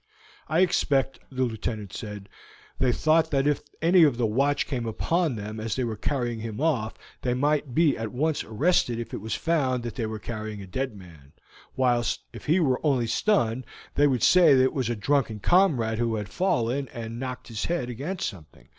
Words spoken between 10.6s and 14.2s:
dead man, whilst if he were only stunned they